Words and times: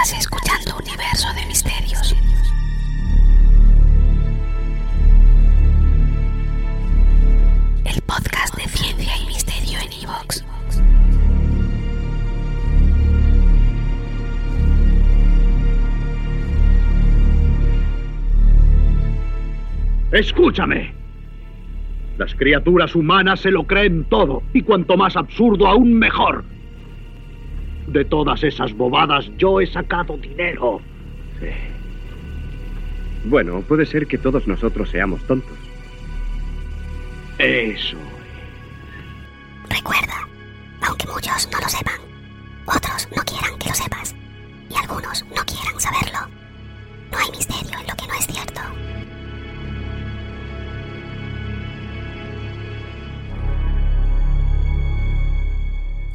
Estás 0.00 0.20
escuchando 0.20 0.76
Universo 0.76 1.26
de 1.34 1.44
Misterios. 1.46 2.14
El 7.84 8.00
podcast 8.02 8.54
de 8.54 8.62
ciencia 8.68 9.12
y 9.20 9.26
misterio 9.26 9.78
en 9.80 9.92
Evox. 10.04 10.44
Escúchame. 20.12 20.94
Las 22.18 22.32
criaturas 22.36 22.94
humanas 22.94 23.40
se 23.40 23.50
lo 23.50 23.64
creen 23.66 24.04
todo, 24.04 24.44
y 24.52 24.62
cuanto 24.62 24.96
más 24.96 25.16
absurdo, 25.16 25.66
aún 25.66 25.94
mejor. 25.94 26.44
De 27.88 28.04
todas 28.04 28.42
esas 28.44 28.72
bobadas 28.74 29.30
yo 29.38 29.60
he 29.60 29.66
sacado 29.66 30.16
dinero. 30.18 30.80
Bueno, 33.24 33.62
puede 33.62 33.86
ser 33.86 34.06
que 34.06 34.18
todos 34.18 34.46
nosotros 34.46 34.90
seamos 34.90 35.22
tontos. 35.26 35.56
Eso. 37.38 37.96
Recuerda, 39.70 40.28
aunque 40.82 41.06
muchos 41.06 41.48
no 41.50 41.60
lo 41.60 41.68
sepan, 41.68 42.00
otros 42.66 43.08
no 43.16 43.22
quieran 43.22 43.58
que 43.58 43.68
lo 43.68 43.74
sepas, 43.74 44.14
y 44.70 44.74
algunos 44.74 45.24
no 45.34 45.44
quieran 45.44 45.78
saberlo, 45.78 46.18
no 47.10 47.18
hay 47.18 47.30
misterio 47.30 47.78
en 47.80 47.86
lo 47.86 47.94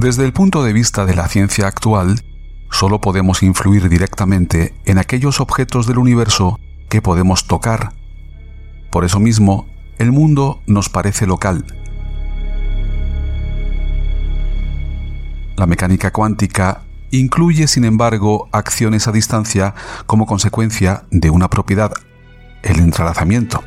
Desde 0.00 0.24
el 0.24 0.32
punto 0.32 0.64
de 0.64 0.72
vista 0.72 1.04
de 1.04 1.14
la 1.14 1.28
ciencia 1.28 1.66
actual, 1.66 2.24
solo 2.70 3.02
podemos 3.02 3.42
influir 3.42 3.90
directamente 3.90 4.74
en 4.86 4.96
aquellos 4.96 5.40
objetos 5.40 5.86
del 5.86 5.98
universo 5.98 6.58
que 6.88 7.02
podemos 7.02 7.46
tocar. 7.46 7.92
Por 8.90 9.04
eso 9.04 9.20
mismo, 9.20 9.68
el 9.98 10.10
mundo 10.10 10.62
nos 10.66 10.88
parece 10.88 11.26
local. 11.26 11.66
La 15.56 15.66
mecánica 15.66 16.10
cuántica 16.14 16.80
incluye, 17.10 17.66
sin 17.66 17.84
embargo, 17.84 18.48
acciones 18.52 19.06
a 19.06 19.12
distancia 19.12 19.74
como 20.06 20.24
consecuencia 20.24 21.04
de 21.10 21.28
una 21.28 21.50
propiedad, 21.50 21.92
el 22.62 22.78
entrelazamiento 22.78 23.62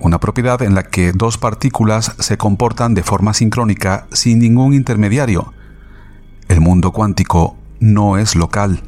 una 0.00 0.18
propiedad 0.18 0.62
en 0.62 0.74
la 0.74 0.82
que 0.82 1.12
dos 1.12 1.38
partículas 1.38 2.14
se 2.18 2.36
comportan 2.38 2.94
de 2.94 3.02
forma 3.02 3.34
sincrónica 3.34 4.06
sin 4.12 4.38
ningún 4.38 4.74
intermediario. 4.74 5.52
El 6.48 6.60
mundo 6.60 6.92
cuántico 6.92 7.56
no 7.78 8.18
es 8.18 8.34
local. 8.34 8.82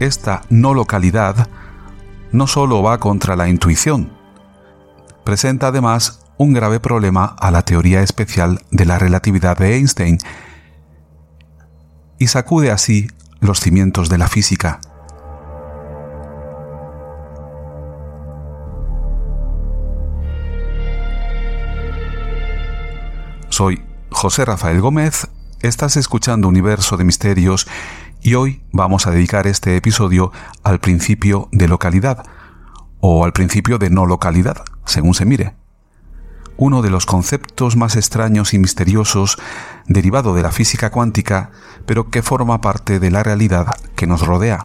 Esta 0.00 0.42
no 0.50 0.74
localidad 0.74 1.48
no 2.32 2.46
solo 2.46 2.82
va 2.82 2.98
contra 2.98 3.36
la 3.36 3.48
intuición, 3.48 4.10
presenta 5.24 5.68
además 5.68 6.20
un 6.38 6.52
grave 6.52 6.80
problema 6.80 7.36
a 7.38 7.50
la 7.50 7.62
teoría 7.62 8.02
especial 8.02 8.60
de 8.70 8.84
la 8.84 8.98
relatividad 8.98 9.56
de 9.56 9.76
Einstein 9.76 10.18
y 12.18 12.26
sacude 12.26 12.70
así 12.70 13.08
los 13.40 13.60
cimientos 13.60 14.08
de 14.08 14.18
la 14.18 14.28
física. 14.28 14.80
Soy 23.52 23.82
José 24.10 24.46
Rafael 24.46 24.80
Gómez, 24.80 25.28
estás 25.60 25.98
escuchando 25.98 26.48
Universo 26.48 26.96
de 26.96 27.04
Misterios 27.04 27.68
y 28.22 28.32
hoy 28.32 28.62
vamos 28.72 29.06
a 29.06 29.10
dedicar 29.10 29.46
este 29.46 29.76
episodio 29.76 30.32
al 30.62 30.80
principio 30.80 31.50
de 31.52 31.68
localidad 31.68 32.24
o 33.00 33.26
al 33.26 33.34
principio 33.34 33.76
de 33.76 33.90
no 33.90 34.06
localidad, 34.06 34.64
según 34.86 35.12
se 35.12 35.26
mire. 35.26 35.54
Uno 36.56 36.80
de 36.80 36.88
los 36.88 37.04
conceptos 37.04 37.76
más 37.76 37.94
extraños 37.96 38.54
y 38.54 38.58
misteriosos 38.58 39.36
derivado 39.86 40.34
de 40.34 40.42
la 40.42 40.50
física 40.50 40.88
cuántica, 40.90 41.50
pero 41.84 42.08
que 42.08 42.22
forma 42.22 42.62
parte 42.62 43.00
de 43.00 43.10
la 43.10 43.22
realidad 43.22 43.66
que 43.96 44.06
nos 44.06 44.26
rodea. 44.26 44.64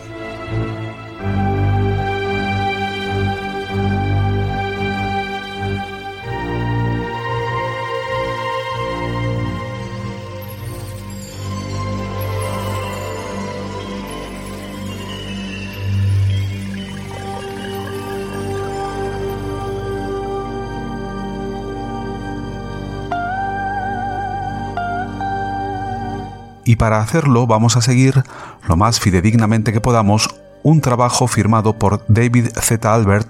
Y 26.71 26.77
para 26.77 27.01
hacerlo 27.01 27.47
vamos 27.47 27.75
a 27.75 27.81
seguir 27.81 28.23
lo 28.65 28.77
más 28.77 29.01
fidedignamente 29.01 29.73
que 29.73 29.81
podamos 29.81 30.29
un 30.63 30.79
trabajo 30.79 31.27
firmado 31.27 31.77
por 31.77 32.05
David 32.07 32.47
Z. 32.57 32.93
Albert 32.93 33.27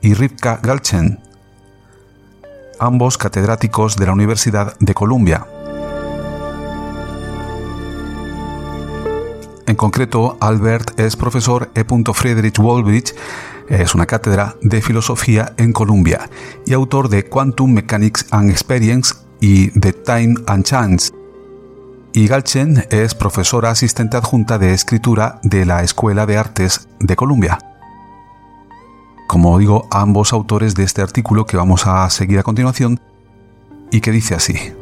y 0.00 0.14
Rivka 0.14 0.58
Galchen, 0.62 1.18
ambos 2.80 3.18
catedráticos 3.18 3.96
de 3.96 4.06
la 4.06 4.14
Universidad 4.14 4.74
de 4.78 4.94
Columbia. 4.94 5.46
En 9.66 9.76
concreto, 9.76 10.38
Albert 10.40 10.98
es 10.98 11.14
profesor 11.14 11.70
E. 11.74 11.84
Friedrich 12.14 12.58
Woolrich, 12.58 13.14
es 13.68 13.94
una 13.94 14.06
cátedra 14.06 14.56
de 14.62 14.80
filosofía 14.80 15.52
en 15.58 15.74
Columbia 15.74 16.30
y 16.64 16.72
autor 16.72 17.10
de 17.10 17.26
Quantum 17.26 17.70
Mechanics 17.70 18.24
and 18.30 18.48
Experience 18.50 19.14
y 19.42 19.78
The 19.78 19.92
Time 19.92 20.36
and 20.46 20.64
Chance, 20.64 21.17
y 22.18 22.26
Galchen 22.26 22.84
es 22.90 23.14
profesora 23.14 23.70
asistente 23.70 24.16
adjunta 24.16 24.58
de 24.58 24.72
escritura 24.72 25.38
de 25.44 25.64
la 25.64 25.84
Escuela 25.84 26.26
de 26.26 26.36
Artes 26.36 26.88
de 26.98 27.14
Columbia. 27.14 27.60
Como 29.28 29.56
digo, 29.56 29.86
ambos 29.92 30.32
autores 30.32 30.74
de 30.74 30.82
este 30.82 31.00
artículo 31.00 31.46
que 31.46 31.56
vamos 31.56 31.86
a 31.86 32.10
seguir 32.10 32.40
a 32.40 32.42
continuación 32.42 32.98
y 33.92 34.00
que 34.00 34.10
dice 34.10 34.34
así. 34.34 34.72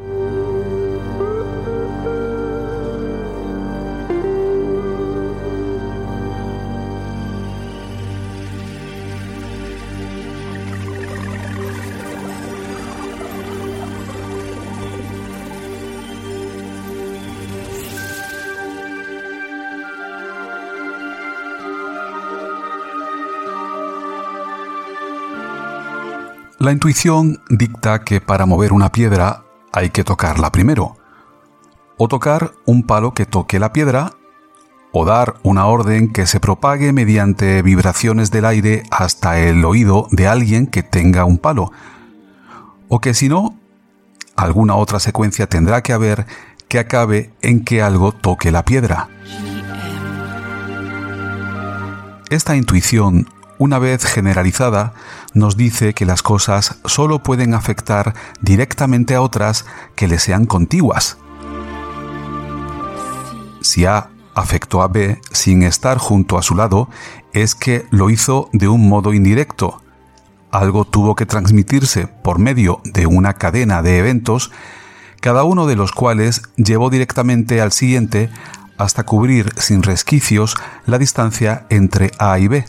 La 26.59 26.73
intuición 26.73 27.43
dicta 27.51 28.03
que 28.03 28.23
para 28.23 28.47
mover 28.47 28.73
una 28.73 28.91
piedra 28.91 29.45
hay 29.73 29.91
que 29.91 30.05
tocarla 30.05 30.51
primero, 30.51 30.97
o 31.99 32.09
tocar 32.09 32.53
un 32.65 32.83
palo 32.83 33.13
que 33.13 33.27
toque 33.27 33.59
la 33.59 33.75
piedra, 33.75 34.13
o 34.91 35.05
dar 35.05 35.35
una 35.43 35.67
orden 35.67 36.11
que 36.11 36.27
se 36.27 36.41
propague 36.41 36.95
mediante 36.95 37.61
vibraciones 37.61 38.31
del 38.31 38.47
aire 38.47 38.85
hasta 38.91 39.39
el 39.39 39.67
oído 39.67 40.09
de 40.11 40.29
alguien 40.29 40.67
que 40.67 40.83
tenga 40.83 41.27
un 41.27 41.37
palo, 41.37 41.73
o 42.89 43.01
que 43.01 43.13
si 43.13 43.29
no, 43.29 43.55
alguna 44.35 44.77
otra 44.77 44.99
secuencia 44.99 45.47
tendrá 45.47 45.83
que 45.83 45.93
haber 45.93 46.25
que 46.69 46.79
acabe 46.79 47.35
en 47.43 47.65
que 47.65 47.83
algo 47.83 48.13
toque 48.13 48.51
la 48.51 48.65
piedra. 48.65 49.11
Esta 52.31 52.57
intuición 52.57 53.29
una 53.59 53.79
vez 53.79 54.05
generalizada, 54.05 54.93
nos 55.35 55.57
dice 55.57 55.95
que 55.95 56.07
las 56.07 56.23
cosas 56.23 56.79
solo 56.85 57.23
pueden 57.23 57.55
afectar 57.55 58.15
directamente 58.41 59.15
a 59.15 59.23
otras 59.23 59.67
que 59.95 60.09
le 60.09 60.19
sean 60.19 60.47
contiguas. 60.47 61.19
Si 63.61 63.85
A 63.85 64.11
afectó 64.35 64.83
a 64.83 64.89
B 64.89 65.21
sin 65.33 65.63
estar 65.63 65.99
junto 65.99 66.39
a 66.39 66.43
su 66.43 66.55
lado, 66.55 66.89
es 67.33 67.55
que 67.55 67.87
lo 67.91 68.11
hizo 68.11 68.49
de 68.53 68.69
un 68.69 68.89
modo 68.89 69.13
indirecto, 69.13 69.83
algo 70.51 70.85
tuvo 70.85 71.15
que 71.15 71.27
transmitirse 71.27 72.07
por 72.07 72.39
medio 72.39 72.81
de 72.85 73.07
una 73.07 73.35
cadena 73.35 73.83
de 73.83 73.99
eventos, 73.99 74.51
cada 75.21 75.45
uno 75.45 75.67
de 75.67 75.77
los 75.77 75.93
cuales 75.93 76.43
llevó 76.57 76.89
directamente 76.89 77.61
al 77.61 77.73
siguiente 77.73 78.31
hasta 78.79 79.05
cubrir 79.05 79.53
sin 79.57 79.83
resquicios 79.83 80.57
la 80.87 80.99
distancia 80.99 81.67
entre 81.71 82.11
A 82.19 82.39
y 82.39 82.49
B. 82.49 82.65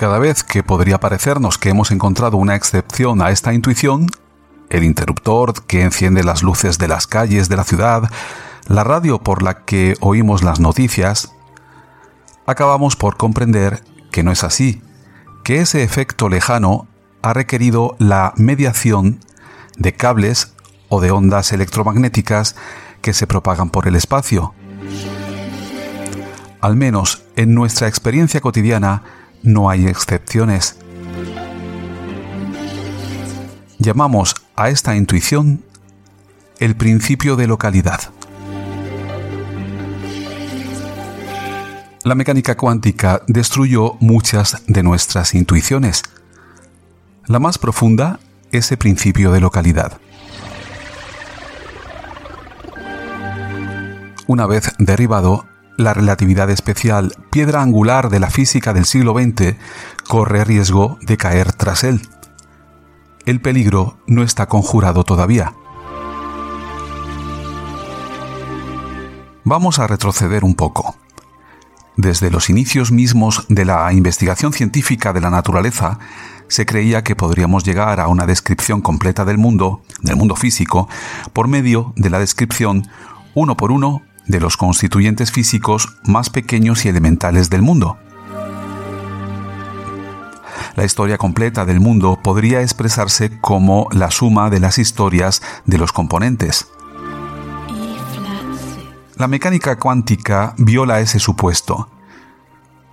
Cada 0.00 0.18
vez 0.18 0.44
que 0.44 0.62
podría 0.62 0.98
parecernos 0.98 1.58
que 1.58 1.68
hemos 1.68 1.90
encontrado 1.90 2.38
una 2.38 2.56
excepción 2.56 3.20
a 3.20 3.32
esta 3.32 3.52
intuición, 3.52 4.06
el 4.70 4.82
interruptor 4.82 5.66
que 5.66 5.82
enciende 5.82 6.24
las 6.24 6.42
luces 6.42 6.78
de 6.78 6.88
las 6.88 7.06
calles 7.06 7.50
de 7.50 7.56
la 7.56 7.64
ciudad, 7.64 8.10
la 8.66 8.82
radio 8.82 9.18
por 9.18 9.42
la 9.42 9.66
que 9.66 9.96
oímos 10.00 10.42
las 10.42 10.58
noticias, 10.58 11.34
acabamos 12.46 12.96
por 12.96 13.18
comprender 13.18 13.84
que 14.10 14.22
no 14.22 14.32
es 14.32 14.42
así, 14.42 14.80
que 15.44 15.60
ese 15.60 15.82
efecto 15.82 16.30
lejano 16.30 16.88
ha 17.20 17.34
requerido 17.34 17.94
la 17.98 18.32
mediación 18.36 19.20
de 19.76 19.92
cables 19.96 20.54
o 20.88 21.02
de 21.02 21.10
ondas 21.10 21.52
electromagnéticas 21.52 22.56
que 23.02 23.12
se 23.12 23.26
propagan 23.26 23.68
por 23.68 23.86
el 23.86 23.96
espacio. 23.96 24.54
Al 26.62 26.76
menos 26.76 27.22
en 27.36 27.54
nuestra 27.54 27.86
experiencia 27.86 28.40
cotidiana 28.40 29.02
no 29.42 29.70
hay 29.70 29.86
excepciones. 29.86 30.76
Llamamos 33.78 34.34
a 34.56 34.68
esta 34.68 34.94
intuición 34.96 35.64
el 36.58 36.76
principio 36.76 37.36
de 37.36 37.46
localidad. 37.46 38.00
La 42.02 42.14
mecánica 42.14 42.56
cuántica 42.56 43.22
destruyó 43.26 43.94
muchas 44.00 44.62
de 44.66 44.82
nuestras 44.82 45.34
intuiciones. 45.34 46.02
La 47.26 47.38
más 47.38 47.58
profunda, 47.58 48.20
ese 48.52 48.76
principio 48.76 49.32
de 49.32 49.40
localidad. 49.40 49.98
Una 54.26 54.46
vez 54.46 54.72
derribado, 54.78 55.46
la 55.80 55.94
relatividad 55.94 56.50
especial, 56.50 57.14
piedra 57.30 57.62
angular 57.62 58.10
de 58.10 58.20
la 58.20 58.30
física 58.30 58.72
del 58.72 58.84
siglo 58.84 59.14
XX, 59.14 59.56
corre 60.08 60.44
riesgo 60.44 60.98
de 61.02 61.16
caer 61.16 61.52
tras 61.52 61.84
él. 61.84 62.02
El 63.26 63.40
peligro 63.40 63.98
no 64.06 64.22
está 64.22 64.46
conjurado 64.46 65.04
todavía. 65.04 65.54
Vamos 69.44 69.78
a 69.78 69.86
retroceder 69.86 70.44
un 70.44 70.54
poco. 70.54 70.96
Desde 71.96 72.30
los 72.30 72.48
inicios 72.50 72.92
mismos 72.92 73.46
de 73.48 73.64
la 73.64 73.92
investigación 73.92 74.52
científica 74.52 75.12
de 75.12 75.20
la 75.20 75.30
naturaleza, 75.30 75.98
se 76.48 76.66
creía 76.66 77.04
que 77.04 77.16
podríamos 77.16 77.64
llegar 77.64 78.00
a 78.00 78.08
una 78.08 78.26
descripción 78.26 78.80
completa 78.80 79.24
del 79.24 79.38
mundo, 79.38 79.82
del 80.02 80.16
mundo 80.16 80.36
físico, 80.36 80.88
por 81.32 81.48
medio 81.48 81.92
de 81.96 82.10
la 82.10 82.18
descripción 82.18 82.88
uno 83.34 83.56
por 83.56 83.70
uno 83.70 84.02
de 84.30 84.40
los 84.40 84.56
constituyentes 84.56 85.32
físicos 85.32 85.96
más 86.04 86.30
pequeños 86.30 86.84
y 86.84 86.88
elementales 86.88 87.50
del 87.50 87.62
mundo. 87.62 87.98
La 90.76 90.84
historia 90.84 91.18
completa 91.18 91.64
del 91.66 91.80
mundo 91.80 92.18
podría 92.22 92.62
expresarse 92.62 93.40
como 93.40 93.88
la 93.92 94.10
suma 94.10 94.48
de 94.50 94.60
las 94.60 94.78
historias 94.78 95.42
de 95.66 95.78
los 95.78 95.92
componentes. 95.92 96.68
La 99.16 99.28
mecánica 99.28 99.76
cuántica 99.76 100.54
viola 100.56 101.00
ese 101.00 101.18
supuesto. 101.18 101.90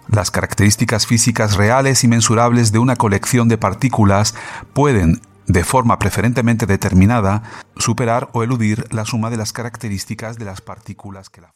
Las 0.10 0.32
características 0.32 1.06
físicas 1.06 1.56
reales 1.56 2.04
y 2.04 2.08
mensurables 2.08 2.72
de 2.72 2.80
una 2.80 2.96
colección 2.96 3.48
de 3.48 3.58
partículas 3.58 4.36
pueden, 4.74 5.22
de 5.48 5.64
forma 5.64 5.98
preferentemente 5.98 6.66
determinada, 6.66 7.44
superar 7.78 8.30
o 8.34 8.44
eludir 8.44 8.86
la 8.94 9.06
suma 9.06 9.30
de 9.30 9.38
las 9.38 9.54
características 9.54 10.38
de 10.38 10.46
las 10.46 10.62
partículas 10.62 11.30
que 11.30 11.42
la 11.42 11.52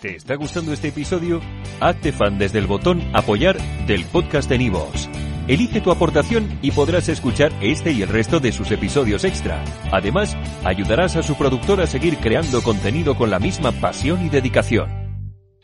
¿Te 0.00 0.14
está 0.14 0.34
gustando 0.34 0.72
este 0.72 0.88
episodio? 0.88 1.40
Hazte 1.80 2.12
fan 2.12 2.38
desde 2.38 2.58
el 2.58 2.66
botón 2.66 3.02
Apoyar 3.14 3.56
del 3.86 4.04
podcast 4.04 4.48
de 4.48 4.58
Nivos. 4.58 5.08
Elige 5.48 5.80
tu 5.80 5.90
aportación 5.90 6.58
y 6.60 6.72
podrás 6.72 7.08
escuchar 7.08 7.52
este 7.62 7.92
y 7.92 8.02
el 8.02 8.08
resto 8.08 8.38
de 8.38 8.52
sus 8.52 8.70
episodios 8.72 9.24
extra. 9.24 9.64
Además, 9.92 10.36
ayudarás 10.64 11.16
a 11.16 11.22
su 11.22 11.36
productor 11.36 11.80
a 11.80 11.86
seguir 11.86 12.18
creando 12.18 12.62
contenido 12.62 13.16
con 13.16 13.30
la 13.30 13.38
misma 13.38 13.72
pasión 13.72 14.26
y 14.26 14.28
dedicación. 14.28 15.05